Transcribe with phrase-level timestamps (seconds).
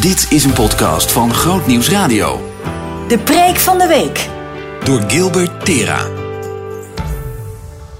[0.00, 2.54] Dit is een podcast van Groot Nieuws Radio.
[3.08, 4.28] De preek van de week.
[4.84, 6.04] Door Gilbert Tera.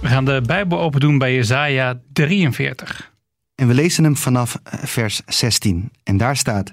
[0.00, 3.12] We gaan de Bijbel open doen bij Jesaja 43.
[3.54, 5.92] En we lezen hem vanaf eh, vers 16.
[6.02, 6.72] En daar staat: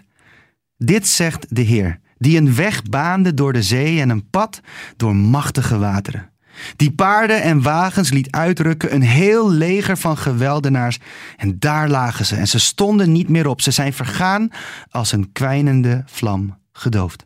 [0.78, 4.62] Dit zegt de Heer, die een weg baande door de zee en een pad
[4.98, 6.32] door machtige wateren.
[6.76, 11.00] Die paarden en wagens liet uitrukken, een heel leger van geweldenaars.
[11.38, 13.62] En daar lagen ze, en ze stonden niet meer op.
[13.62, 14.50] Ze zijn vergaan
[14.90, 17.26] als een kwijnende vlam gedoofd.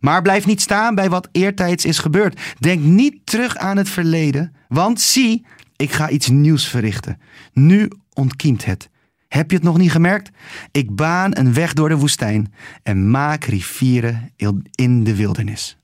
[0.00, 2.40] Maar blijf niet staan bij wat eertijds is gebeurd.
[2.58, 7.20] Denk niet terug aan het verleden, want zie, ik ga iets nieuws verrichten.
[7.52, 8.90] Nu ontkiemt het.
[9.28, 10.30] Heb je het nog niet gemerkt?
[10.72, 12.52] Ik baan een weg door de woestijn
[12.82, 14.32] en maak rivieren
[14.74, 15.77] in de wildernis.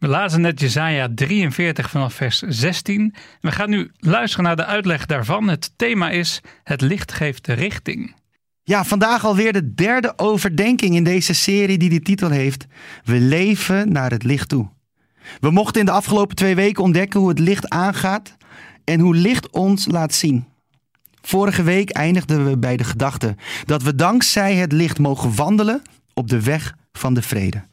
[0.00, 3.14] We lazen net Jesaja 43 vanaf vers 16.
[3.40, 5.48] We gaan nu luisteren naar de uitleg daarvan.
[5.48, 8.14] Het thema is Het licht geeft de richting.
[8.62, 12.66] Ja, vandaag alweer de derde overdenking in deze serie die de titel heeft
[13.04, 14.68] We leven naar het licht toe.
[15.40, 18.36] We mochten in de afgelopen twee weken ontdekken hoe het licht aangaat
[18.84, 20.46] en hoe licht ons laat zien.
[21.22, 25.82] Vorige week eindigden we bij de gedachte dat we dankzij het licht mogen wandelen
[26.14, 27.68] op de weg van de vrede.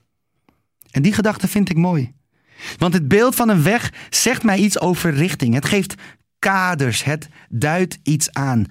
[0.91, 2.15] En die gedachte vind ik mooi.
[2.77, 5.53] Want het beeld van een weg zegt mij iets over richting.
[5.53, 5.95] Het geeft
[6.39, 8.65] kaders, het duidt iets aan.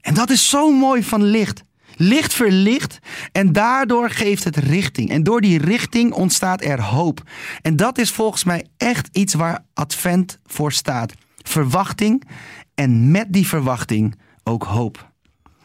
[0.00, 1.62] En dat is zo mooi van licht.
[1.96, 2.98] Licht verlicht
[3.32, 5.10] en daardoor geeft het richting.
[5.10, 7.22] En door die richting ontstaat er hoop.
[7.62, 11.14] En dat is volgens mij echt iets waar Advent voor staat.
[11.42, 12.28] Verwachting
[12.74, 15.10] en met die verwachting ook hoop.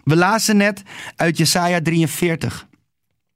[0.03, 0.81] We lazen net
[1.15, 2.67] uit Jesaja 43.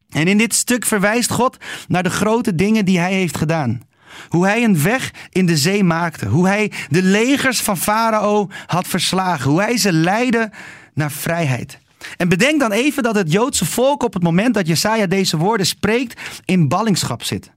[0.09, 3.81] En in dit stuk verwijst God naar de grote dingen die hij heeft gedaan.
[4.27, 6.27] Hoe hij een weg in de zee maakte.
[6.27, 9.51] Hoe hij de legers van Farao had verslagen.
[9.51, 10.51] Hoe hij ze leidde
[10.93, 11.79] naar vrijheid.
[12.17, 15.65] En bedenk dan even dat het Joodse volk op het moment dat Jesaja deze woorden
[15.65, 17.51] spreekt in ballingschap zit.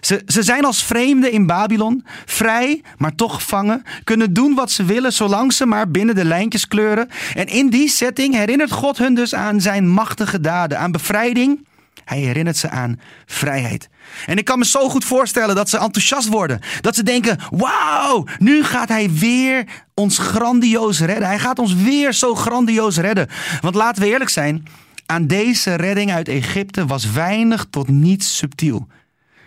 [0.00, 4.84] Ze, ze zijn als vreemden in Babylon, vrij, maar toch gevangen, kunnen doen wat ze
[4.84, 7.08] willen zolang ze maar binnen de lijntjes kleuren.
[7.34, 11.66] En in die setting herinnert God hun dus aan zijn machtige daden, aan bevrijding.
[12.04, 13.88] Hij herinnert ze aan vrijheid.
[14.26, 16.60] En ik kan me zo goed voorstellen dat ze enthousiast worden.
[16.80, 19.64] Dat ze denken: wauw, nu gaat hij weer
[19.94, 21.26] ons grandioos redden.
[21.26, 23.28] Hij gaat ons weer zo grandioos redden.
[23.60, 24.66] Want laten we eerlijk zijn:
[25.06, 28.86] aan deze redding uit Egypte was weinig tot niets subtiel.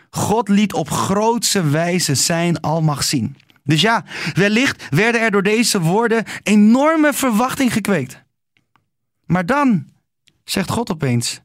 [0.10, 3.38] God liet op grootse wijze zijn almacht zien.
[3.64, 4.04] Dus ja,
[4.34, 8.24] wellicht werden er door deze woorden enorme verwachting gekweekt.
[9.26, 9.88] Maar dan
[10.44, 11.42] zegt God opeens: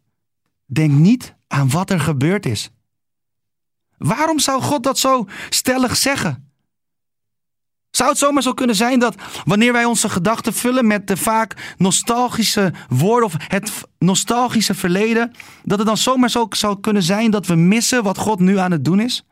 [0.73, 2.71] Denk niet aan wat er gebeurd is.
[3.99, 6.51] Waarom zou God dat zo stellig zeggen?
[7.91, 9.15] Zou het zomaar zo kunnen zijn dat
[9.45, 15.33] wanneer wij onze gedachten vullen met de vaak nostalgische woorden of het nostalgische verleden,
[15.65, 18.71] dat het dan zomaar zo zou kunnen zijn dat we missen wat God nu aan
[18.71, 19.25] het doen is?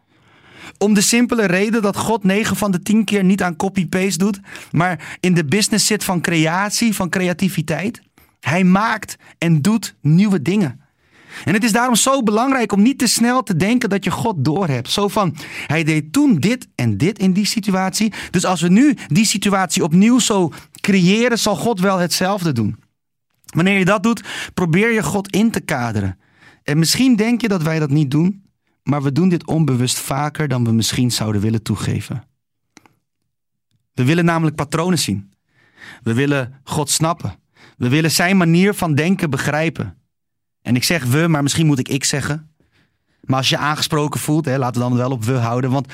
[0.78, 4.41] Om de simpele reden dat God 9 van de 10 keer niet aan copy-paste doet,
[4.71, 8.03] maar in de business zit van creatie, van creativiteit.
[8.41, 10.81] Hij maakt en doet nieuwe dingen.
[11.44, 14.44] En het is daarom zo belangrijk om niet te snel te denken dat je God
[14.44, 14.91] doorhebt.
[14.91, 18.12] Zo van, hij deed toen dit en dit in die situatie.
[18.31, 22.77] Dus als we nu die situatie opnieuw zo creëren, zal God wel hetzelfde doen.
[23.44, 24.22] Wanneer je dat doet,
[24.55, 26.19] probeer je God in te kaderen.
[26.62, 28.43] En misschien denk je dat wij dat niet doen,
[28.83, 32.25] maar we doen dit onbewust vaker dan we misschien zouden willen toegeven.
[33.95, 35.33] We willen namelijk patronen zien.
[36.03, 37.34] We willen God snappen.
[37.77, 39.97] We willen zijn manier van denken begrijpen.
[40.63, 42.51] En ik zeg we, maar misschien moet ik ik zeggen.
[43.21, 45.71] Maar als je aangesproken voelt, hè, laten we dan wel op we houden.
[45.71, 45.87] Want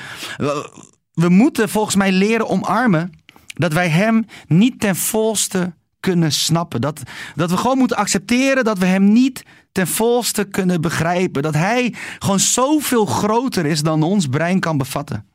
[1.13, 3.11] we, moeten volgens mij leren omarmen
[3.53, 6.81] dat wij hem niet ten volste kunnen snappen.
[6.81, 7.01] Dat,
[7.35, 11.41] dat we gewoon moeten accepteren dat we hem niet ten volste kunnen begrijpen.
[11.41, 15.25] Dat hij gewoon zoveel groter is dan ons brein kan bevatten.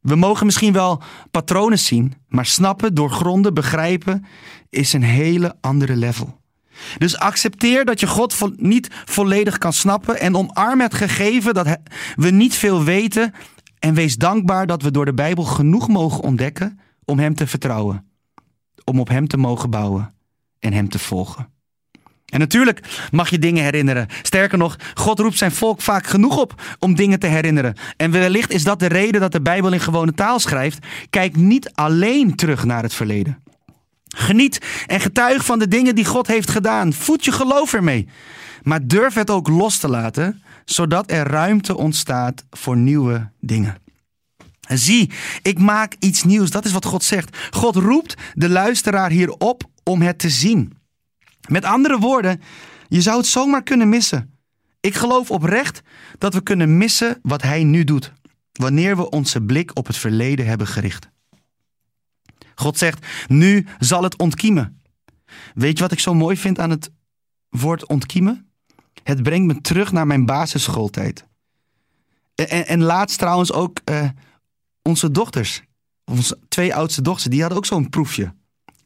[0.00, 4.24] We mogen misschien wel patronen zien, maar snappen, doorgronden, begrijpen
[4.70, 6.40] is een hele andere level.
[6.98, 11.76] Dus accepteer dat je God niet volledig kan snappen en omarm het gegeven dat
[12.14, 13.34] we niet veel weten
[13.78, 18.04] en wees dankbaar dat we door de Bijbel genoeg mogen ontdekken om Hem te vertrouwen,
[18.84, 20.14] om op Hem te mogen bouwen
[20.58, 21.56] en Hem te volgen.
[22.28, 24.06] En natuurlijk mag je dingen herinneren.
[24.22, 27.74] Sterker nog, God roept zijn volk vaak genoeg op om dingen te herinneren.
[27.96, 30.86] En wellicht is dat de reden dat de Bijbel in gewone taal schrijft.
[31.10, 33.42] Kijk niet alleen terug naar het verleden.
[34.08, 36.92] Geniet en getuig van de dingen die God heeft gedaan.
[36.92, 38.08] Voed je geloof ermee.
[38.62, 43.76] Maar durf het ook los te laten, zodat er ruimte ontstaat voor nieuwe dingen.
[44.68, 45.10] Zie,
[45.42, 46.50] ik maak iets nieuws.
[46.50, 47.36] Dat is wat God zegt.
[47.50, 50.76] God roept de luisteraar hier op om het te zien.
[51.48, 52.40] Met andere woorden,
[52.88, 54.38] Je zou het zomaar kunnen missen.
[54.80, 55.82] Ik geloof oprecht
[56.18, 58.12] dat we kunnen missen wat hij nu doet,
[58.52, 61.08] wanneer we onze blik op het verleden hebben gericht.
[62.58, 64.80] God zegt, nu zal het ontkiemen.
[65.54, 66.90] Weet je wat ik zo mooi vind aan het
[67.48, 68.50] woord ontkiemen?
[69.02, 71.26] Het brengt me terug naar mijn basisschooltijd.
[72.34, 74.08] En, en laatst trouwens ook uh,
[74.82, 75.62] onze dochters.
[76.04, 78.34] Onze twee oudste dochters, die hadden ook zo'n proefje.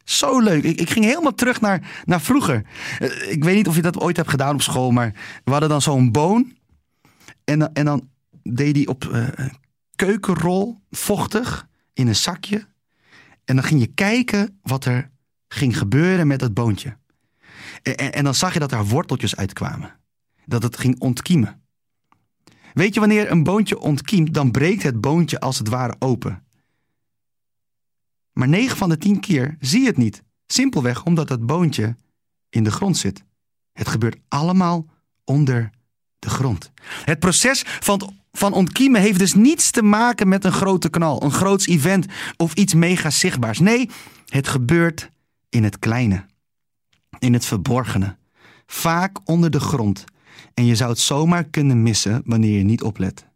[0.04, 0.62] Zo leuk.
[0.62, 2.66] Ik, ik, ging helemaal terug naar, naar vroeger.
[3.00, 5.68] Uh, ik weet niet of je dat ooit hebt gedaan op school, maar we hadden
[5.68, 6.56] dan zo'n boon.
[7.44, 8.08] En, en dan
[8.42, 9.28] deed die op uh,
[9.96, 12.70] keukenrol vochtig in een zakje.
[13.44, 15.10] En dan ging je kijken wat er
[15.48, 16.96] ging gebeuren met dat boontje.
[17.82, 19.96] En, en dan zag je dat er worteltjes uitkwamen.
[20.46, 21.62] Dat het ging ontkiemen.
[22.72, 26.44] Weet je, wanneer een boontje ontkiemt, dan breekt het boontje als het ware open.
[28.32, 30.22] Maar 9 van de 10 keer zie je het niet.
[30.46, 31.96] Simpelweg omdat dat boontje
[32.48, 33.24] in de grond zit.
[33.72, 34.86] Het gebeurt allemaal
[35.24, 35.70] onder
[36.18, 36.70] de grond.
[37.04, 41.32] Het proces van, van ontkiemen heeft dus niets te maken met een grote knal, een
[41.32, 42.06] groots event
[42.36, 43.58] of iets mega zichtbaars.
[43.58, 43.90] Nee,
[44.26, 45.10] het gebeurt
[45.48, 46.26] in het kleine,
[47.18, 48.16] in het verborgene,
[48.66, 50.04] vaak onder de grond.
[50.54, 53.26] En je zou het zomaar kunnen missen wanneer je niet oplet.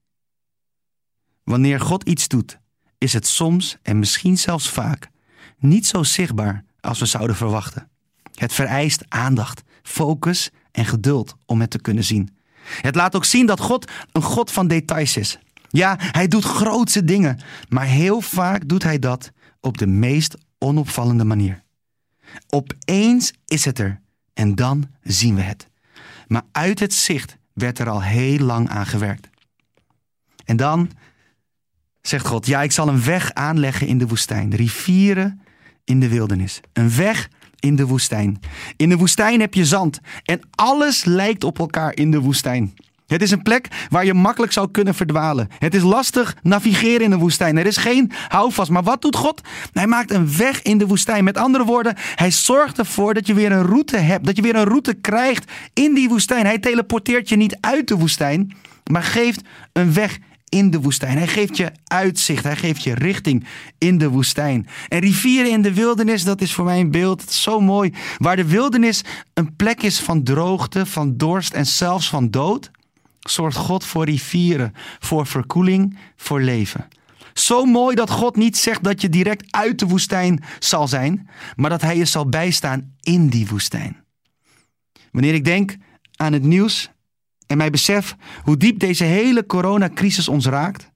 [1.45, 2.59] Wanneer God iets doet,
[2.99, 5.11] is het soms en misschien zelfs vaak
[5.59, 7.91] niet zo zichtbaar als we zouden verwachten.
[8.35, 12.36] Het vereist aandacht, focus en geduld om het te kunnen zien.
[12.81, 15.39] Het laat ook zien dat God een God van details is.
[15.69, 21.25] Ja, hij doet grootse dingen, maar heel vaak doet hij dat op de meest onopvallende
[21.25, 21.63] manier.
[22.49, 24.01] Opeens is het er
[24.35, 25.69] en dan zien we het.
[26.27, 29.29] Maar uit het zicht werd er al heel lang aan gewerkt.
[30.45, 30.91] En dan
[32.03, 35.41] zegt God: Ja, ik zal een weg aanleggen in de woestijn, rivieren
[35.85, 36.61] in de wildernis.
[36.73, 37.29] Een weg
[37.67, 38.41] in de woestijn.
[38.77, 42.75] In de woestijn heb je zand en alles lijkt op elkaar in de woestijn.
[43.07, 45.49] Het is een plek waar je makkelijk zou kunnen verdwalen.
[45.59, 47.57] Het is lastig navigeren in de woestijn.
[47.57, 48.71] Er is geen houvast.
[48.71, 49.41] Maar wat doet God?
[49.73, 51.25] Hij maakt een weg in de woestijn.
[51.25, 54.25] Met andere woorden, hij zorgt ervoor dat je weer een route hebt.
[54.25, 56.47] Dat je weer een route krijgt in die woestijn.
[56.47, 58.57] Hij teleporteert je niet uit de woestijn,
[58.91, 59.41] maar geeft
[59.73, 60.19] een weg
[60.49, 61.17] in de woestijn.
[61.17, 63.47] Hij geeft je uitzicht, hij geeft je richting
[63.79, 64.67] in de woestijn.
[64.89, 67.93] En rivieren in de wildernis, dat is voor mij een beeld zo mooi.
[68.19, 69.03] Waar de wildernis
[69.35, 72.71] een plek is van droogte, van dorst en zelfs van dood,
[73.21, 76.89] zorgt God voor rivieren, voor verkoeling, voor leven.
[77.33, 81.71] Zo mooi dat God niet zegt dat je direct uit de woestijn zal zijn, maar
[81.71, 84.05] dat Hij je zal bijstaan in die woestijn.
[85.13, 85.77] Wanneer ik denk
[86.17, 86.91] aan het nieuws
[87.47, 90.91] en mij besef hoe diep deze hele coronacrisis ons raakt,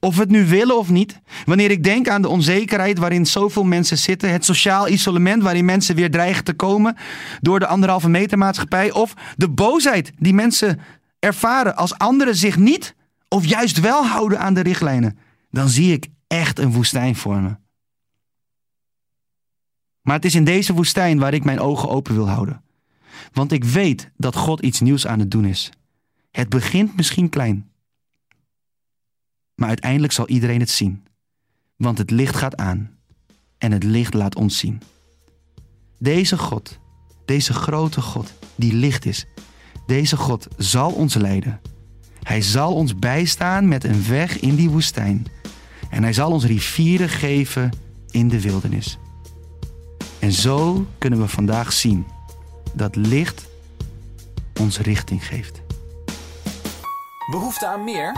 [0.00, 3.64] of we het nu willen of niet, wanneer ik denk aan de onzekerheid waarin zoveel
[3.64, 6.96] mensen zitten, het sociaal isolement waarin mensen weer dreigen te komen
[7.40, 10.80] door de anderhalve meter maatschappij, of de boosheid die mensen
[11.18, 12.94] ervaren als anderen zich niet
[13.28, 15.18] of juist wel houden aan de richtlijnen,
[15.50, 17.56] dan zie ik echt een woestijn voor me.
[20.02, 22.64] Maar het is in deze woestijn waar ik mijn ogen open wil houden.
[23.32, 25.70] Want ik weet dat God iets nieuws aan het doen is.
[26.30, 27.70] Het begint misschien klein.
[29.54, 31.06] Maar uiteindelijk zal iedereen het zien.
[31.76, 32.90] Want het licht gaat aan.
[33.58, 34.82] En het licht laat ons zien.
[35.98, 36.78] Deze God,
[37.24, 39.26] deze grote God, die licht is,
[39.86, 41.60] deze God zal ons leiden.
[42.22, 45.26] Hij zal ons bijstaan met een weg in die woestijn.
[45.90, 47.70] En hij zal ons rivieren geven
[48.10, 48.98] in de wildernis.
[50.18, 52.06] En zo kunnen we vandaag zien
[52.76, 53.48] dat licht
[54.60, 55.62] ons richting geeft.
[57.30, 58.16] Behoefte aan meer?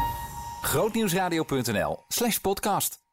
[0.63, 3.08] Grootnieuwsradio.nl slash podcast.